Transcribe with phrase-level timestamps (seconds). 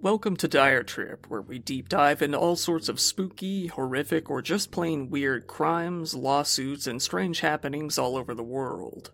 [0.00, 4.40] Welcome to Dire Trip, where we deep dive into all sorts of spooky, horrific, or
[4.40, 9.10] just plain weird crimes, lawsuits, and strange happenings all over the world.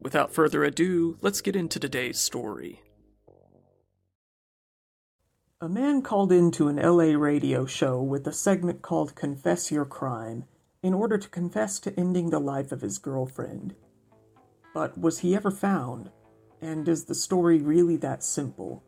[0.00, 2.82] Without further ado, let's get into today's story.
[5.60, 10.46] A man called into an LA radio show with a segment called Confess Your Crime
[10.82, 13.76] in order to confess to ending the life of his girlfriend.
[14.74, 16.10] But was he ever found?
[16.60, 18.82] And is the story really that simple?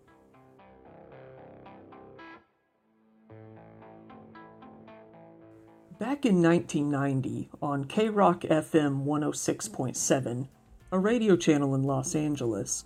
[5.98, 10.46] Back in 1990, on KROQ FM 106.7,
[10.92, 12.84] a radio channel in Los Angeles,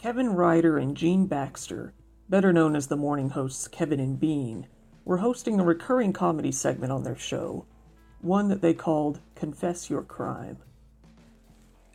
[0.00, 1.94] Kevin Ryder and Gene Baxter,
[2.28, 4.66] better known as the morning hosts Kevin and Bean,
[5.04, 7.66] were hosting a recurring comedy segment on their show,
[8.20, 10.58] one that they called Confess Your Crime.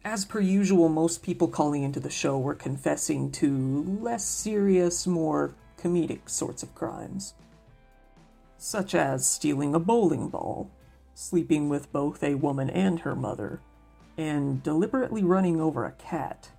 [0.05, 5.53] As per usual, most people calling into the show were confessing to less serious, more
[5.77, 7.33] comedic sorts of crimes
[8.65, 10.71] such as stealing a bowling ball,
[11.13, 13.61] sleeping with both a woman and her mother,
[14.17, 16.49] and deliberately running over a cat.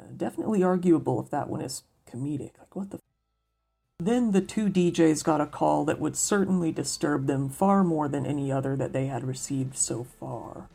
[0.00, 2.58] Uh, definitely arguable if that one is comedic.
[2.58, 2.96] Like, what the?
[2.96, 3.02] F-
[4.00, 8.26] then the two DJs got a call that would certainly disturb them far more than
[8.26, 10.68] any other that they had received so far.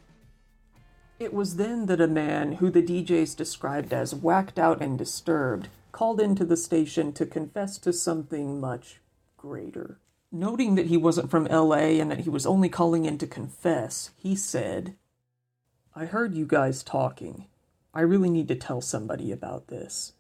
[1.19, 5.67] It was then that a man who the DJs described as whacked out and disturbed
[5.91, 9.01] called into the station to confess to something much
[9.37, 9.99] greater.
[10.35, 14.09] Noting that he wasn't from LA and that he was only calling in to confess,
[14.17, 14.95] he said,
[15.95, 17.45] I heard you guys talking.
[17.93, 20.13] I really need to tell somebody about this.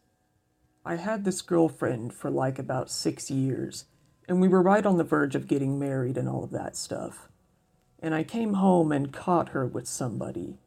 [0.85, 3.85] I had this girlfriend for like about six years,
[4.27, 7.27] and we were right on the verge of getting married and all of that stuff.
[7.99, 10.59] And I came home and caught her with somebody,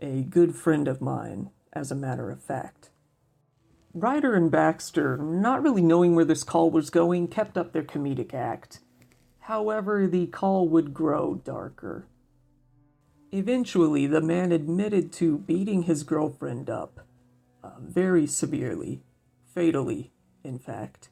[0.00, 2.90] a good friend of mine, as a matter of fact.
[3.96, 8.34] Ryder and Baxter, not really knowing where this call was going, kept up their comedic
[8.34, 8.80] act.
[9.40, 12.06] However, the call would grow darker.
[13.32, 17.06] Eventually, the man admitted to beating his girlfriend up,
[17.64, 19.02] uh, very severely,
[19.54, 20.12] fatally,
[20.44, 21.08] in fact.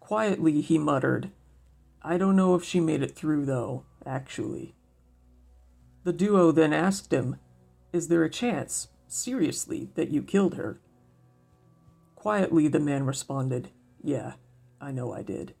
[0.00, 1.30] Quietly, he muttered,
[2.00, 4.74] I don't know if she made it through, though, actually.
[6.04, 7.36] The duo then asked him,
[7.92, 10.80] Is there a chance, seriously, that you killed her?
[12.20, 13.70] Quietly, the man responded,
[14.04, 14.34] Yeah,
[14.78, 15.54] I know I did.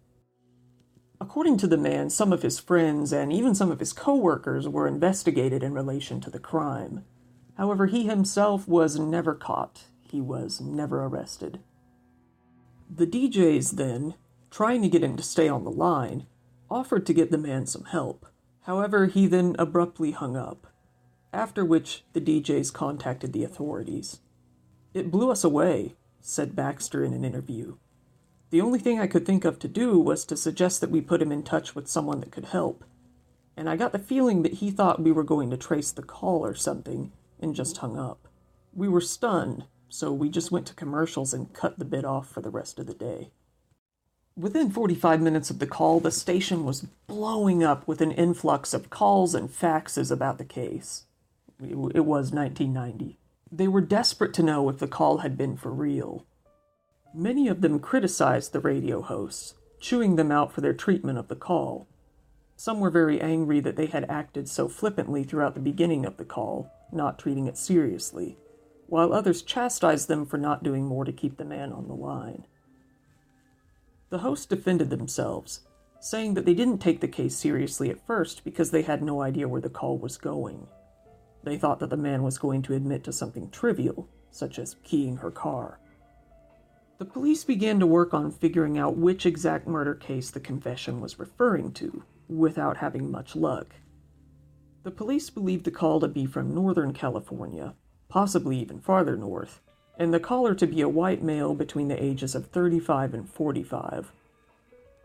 [1.18, 4.86] According to the man, some of his friends and even some of his coworkers were
[4.86, 7.06] investigated in relation to the crime.
[7.56, 9.84] However, he himself was never caught.
[10.02, 11.60] He was never arrested.
[12.94, 14.12] The DJs then,
[14.50, 16.26] trying to get him to stay on the line,
[16.70, 18.26] offered to get the man some help.
[18.64, 20.66] However, he then abruptly hung up,
[21.32, 24.20] after which the DJs contacted the authorities.
[24.92, 27.76] It blew us away, said Baxter in an interview.
[28.50, 31.22] The only thing I could think of to do was to suggest that we put
[31.22, 32.84] him in touch with someone that could help.
[33.56, 36.44] And I got the feeling that he thought we were going to trace the call
[36.44, 38.26] or something and just hung up.
[38.72, 42.40] We were stunned, so we just went to commercials and cut the bit off for
[42.40, 43.30] the rest of the day.
[44.36, 48.90] Within 45 minutes of the call, the station was blowing up with an influx of
[48.90, 51.04] calls and faxes about the case.
[51.62, 53.18] It was 1990.
[53.52, 56.24] They were desperate to know if the call had been for real.
[57.12, 61.34] Many of them criticized the radio hosts, chewing them out for their treatment of the
[61.34, 61.88] call.
[62.54, 66.24] Some were very angry that they had acted so flippantly throughout the beginning of the
[66.24, 68.38] call, not treating it seriously,
[68.86, 72.46] while others chastised them for not doing more to keep the man on the line.
[74.10, 75.62] The hosts defended themselves,
[75.98, 79.48] saying that they didn't take the case seriously at first because they had no idea
[79.48, 80.68] where the call was going.
[81.42, 85.16] They thought that the man was going to admit to something trivial, such as keying
[85.18, 85.78] her car.
[86.98, 91.18] The police began to work on figuring out which exact murder case the confession was
[91.18, 93.74] referring to, without having much luck.
[94.82, 97.74] The police believed the call to be from Northern California,
[98.08, 99.60] possibly even farther north,
[99.98, 104.12] and the caller to be a white male between the ages of 35 and 45.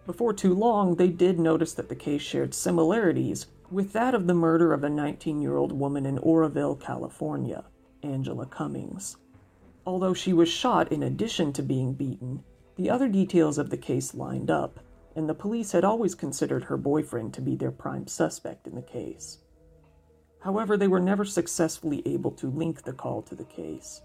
[0.05, 4.33] Before too long, they did notice that the case shared similarities with that of the
[4.33, 7.65] murder of a 19 year old woman in Oroville, California,
[8.03, 9.17] Angela Cummings.
[9.85, 12.43] Although she was shot in addition to being beaten,
[12.75, 14.79] the other details of the case lined up,
[15.15, 18.81] and the police had always considered her boyfriend to be their prime suspect in the
[18.81, 19.39] case.
[20.41, 24.01] However, they were never successfully able to link the call to the case.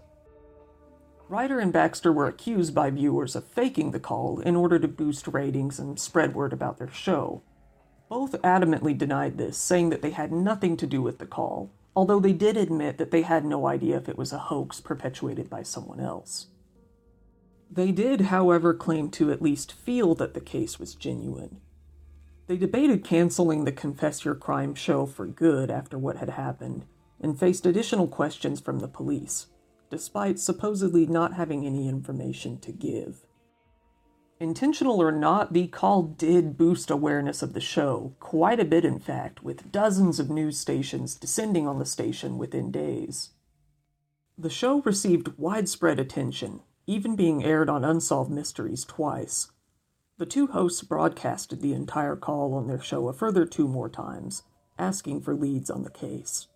[1.27, 5.27] Ryder and Baxter were accused by viewers of faking the call in order to boost
[5.27, 7.41] ratings and spread word about their show.
[8.11, 12.19] Both adamantly denied this, saying that they had nothing to do with the call, although
[12.19, 15.63] they did admit that they had no idea if it was a hoax perpetuated by
[15.63, 16.47] someone else.
[17.71, 21.61] They did, however, claim to at least feel that the case was genuine.
[22.47, 26.83] They debated canceling the Confess Your Crime show for good after what had happened
[27.21, 29.47] and faced additional questions from the police,
[29.89, 33.25] despite supposedly not having any information to give.
[34.41, 38.97] Intentional or not, the call did boost awareness of the show, quite a bit in
[38.97, 43.29] fact, with dozens of news stations descending on the station within days.
[44.39, 49.51] The show received widespread attention, even being aired on Unsolved Mysteries twice.
[50.17, 54.41] The two hosts broadcasted the entire call on their show a further two more times,
[54.79, 56.47] asking for leads on the case.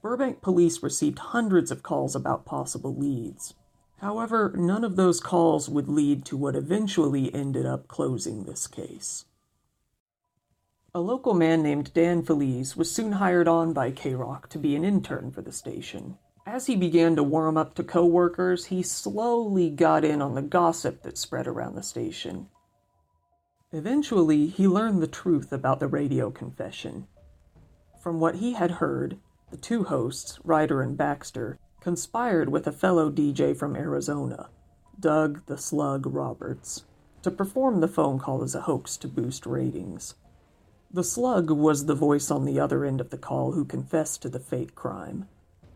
[0.00, 3.52] Burbank police received hundreds of calls about possible leads.
[4.00, 9.24] However, none of those calls would lead to what eventually ended up closing this case.
[10.94, 14.84] A local man named Dan Feliz was soon hired on by KROQ to be an
[14.84, 16.16] intern for the station.
[16.46, 21.02] As he began to warm up to coworkers, he slowly got in on the gossip
[21.02, 22.48] that spread around the station.
[23.70, 27.06] Eventually, he learned the truth about the radio confession.
[28.00, 29.18] From what he had heard,
[29.50, 34.48] the two hosts, Ryder and Baxter, conspired with a fellow DJ from Arizona,
[34.98, 36.84] Doug the Slug Roberts,
[37.22, 40.14] to perform the phone call as a hoax to boost ratings.
[40.90, 44.28] The Slug was the voice on the other end of the call who confessed to
[44.28, 45.28] the fake crime.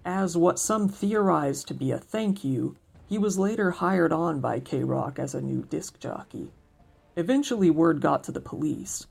[0.04, 2.76] As what some theorized to be a thank you,
[3.06, 6.50] he was later hired on by KROQ as a new disc jockey.
[7.14, 9.06] Eventually, word got to the police.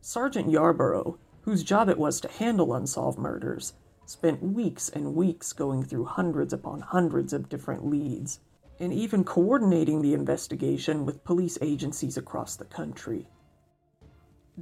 [0.00, 3.72] Sergeant Yarborough, whose job it was to handle unsolved murders,
[4.12, 8.40] spent weeks and weeks going through hundreds upon hundreds of different leads,
[8.78, 13.26] and even coordinating the investigation with police agencies across the country.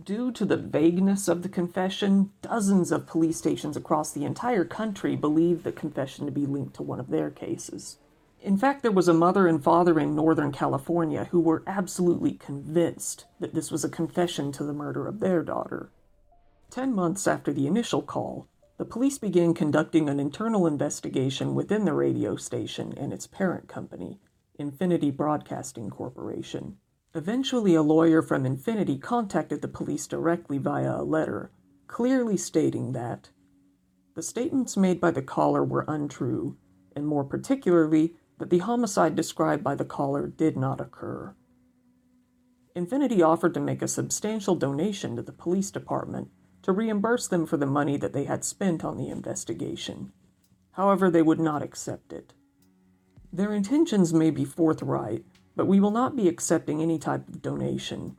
[0.05, 5.17] Due to the vagueness of the confession, dozens of police stations across the entire country
[5.17, 7.99] believed the confession to be linked to one of their cases.
[8.41, 13.25] In fact, there was a mother and father in Northern California who were absolutely convinced
[13.41, 15.91] that this was a confession to the murder of their daughter.
[16.71, 18.47] Ten months after the initial call,
[18.81, 24.19] the police began conducting an internal investigation within the radio station and its parent company,
[24.59, 26.79] Infinity Broadcasting Corporation.
[27.15, 31.53] Eventually, a lawyer from Infinity contacted the police directly via a letter,
[31.89, 33.29] clearly stating that
[34.15, 36.57] the statements made by the caller were untrue,
[36.97, 41.35] and more particularly, that the homicide described by the caller did not occur.
[42.75, 46.31] Infinity offered to make a substantial donation to the police department
[46.63, 50.13] to reimburse them for the money that they had spent on the investigation.
[50.73, 52.33] However, they would not accept it.
[53.33, 55.25] Their intentions may be forthright,
[55.57, 58.17] but we will not be accepting any type of donation.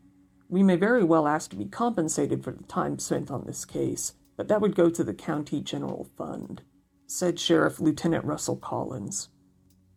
[0.49, 4.13] We may very well ask to be compensated for the time spent on this case,
[4.37, 6.61] but that would go to the county general fund,
[7.07, 9.29] said Sheriff Lieutenant Russell Collins.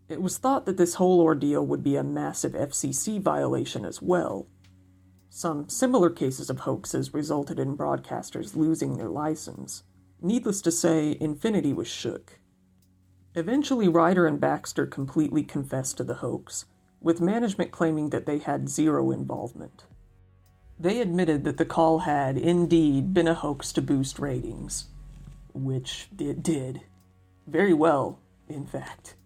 [0.08, 4.46] It was thought that this whole ordeal would be a massive FCC violation as well,
[5.34, 9.82] some similar cases of hoaxes resulted in broadcasters losing their license.
[10.22, 12.38] Needless to say, Infinity was shook.
[13.34, 16.66] Eventually, Ryder and Baxter completely confessed to the hoax,
[17.00, 19.86] with management claiming that they had zero involvement.
[20.78, 24.86] They admitted that the call had, indeed, been a hoax to boost ratings,
[25.52, 26.82] which it did.
[27.48, 29.16] Very well, in fact.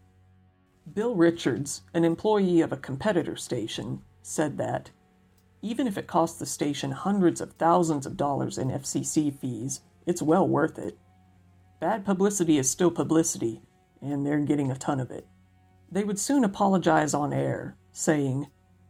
[0.91, 4.91] Bill Richards, an employee of a competitor station, said that
[5.63, 10.23] even if it costs the station hundreds of thousands of dollars in FCC fees, it's
[10.23, 10.99] well worth it.
[11.81, 13.63] Bad publicity is still publicity,
[14.01, 15.27] and they're getting a ton of it.
[15.91, 18.49] They would soon apologize on air, saying,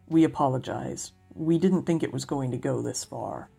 [0.09, 1.13] We apologize.
[1.35, 3.51] We didn't think it was going to go this far.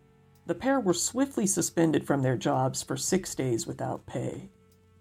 [0.46, 4.50] The pair were swiftly suspended from their jobs for six days without pay.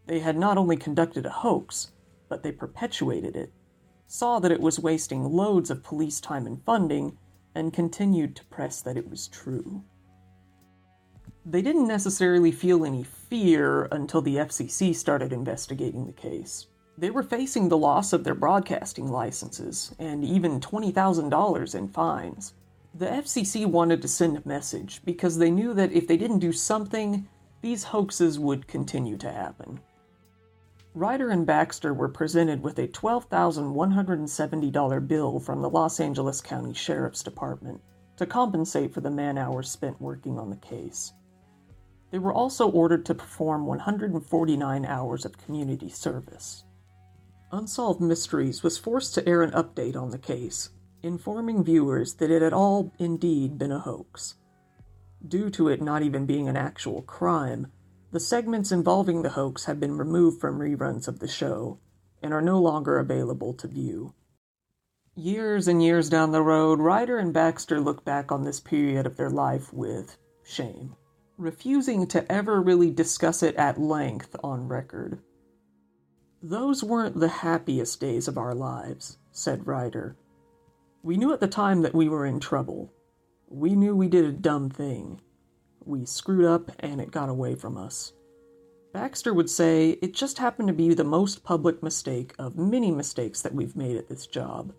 [0.05, 1.91] They had not only conducted a hoax,
[2.29, 3.51] but they perpetuated it,
[4.07, 7.17] saw that it was wasting loads of police time and funding,
[7.55, 9.83] and continued to press that it was true.
[11.45, 16.67] They didn't necessarily feel any fear until the FCC started investigating the case.
[16.97, 22.53] They were facing the loss of their broadcasting licenses and even $20,000 in fines.
[22.93, 26.51] The FCC wanted to send a message because they knew that if they didn't do
[26.51, 27.27] something,
[27.61, 29.79] these hoaxes would continue to happen.
[30.95, 37.21] Ryder and Baxter were presented with a $12,170 bill from the Los Angeles County Sheriff's
[37.21, 37.79] Department
[38.17, 41.13] to compensate for the man hours spent working on the case.
[42.11, 46.63] They were also ordered to perform 149 hours of community service.
[47.51, 50.71] Unsolved Mysteries was forced to air an update on the case,
[51.03, 54.37] informing viewers that it had all indeed been a hoax.
[55.27, 57.67] Due to it not even being an actual crime,
[58.11, 61.79] the segments involving the hoax have been removed from reruns of the show
[62.23, 64.13] and are no longer available to view.
[65.15, 69.17] Years and years down the road, Ryder and Baxter look back on this period of
[69.17, 70.95] their life with shame,
[71.37, 75.19] refusing to ever really discuss it at length on record.
[76.41, 80.15] Those weren't the happiest days of our lives, said Ryder.
[81.03, 82.93] We knew at the time that we were in trouble.
[83.49, 85.21] We knew we did a dumb thing.
[85.85, 88.13] We screwed up and it got away from us.
[88.93, 93.41] Baxter would say it just happened to be the most public mistake of many mistakes
[93.41, 94.73] that we've made at this job.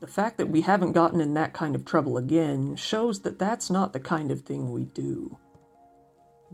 [0.00, 3.70] The fact that we haven't gotten in that kind of trouble again shows that that's
[3.70, 5.38] not the kind of thing we do.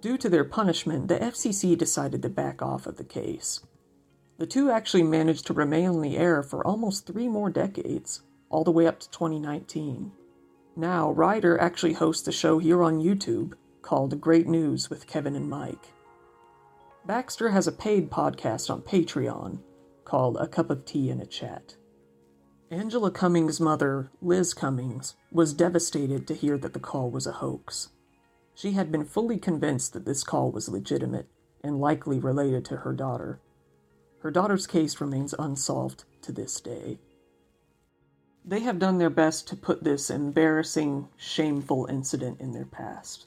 [0.01, 3.61] Due to their punishment, the FCC decided to back off of the case.
[4.39, 8.65] The two actually managed to remain on the air for almost three more decades, all
[8.65, 10.13] the way up to 2019.
[10.77, 15.49] Now, Ryder actually hosts a show here on YouTube called Great News with Kevin and
[15.49, 15.93] Mike.
[17.05, 19.59] Baxter has a paid podcast on Patreon
[20.07, 21.77] called A Cup of Tea and a Chat.
[22.71, 27.91] Angela Cummings' mother, Liz Cummings, was devastated to hear that the call was a hoax.
[28.55, 31.29] She had been fully convinced that this call was legitimate
[31.63, 33.43] and likely related to her daughter.
[34.21, 37.01] Her daughter's case remains unsolved to this day.
[38.47, 43.27] They have done their best to put this embarrassing, shameful incident in their past.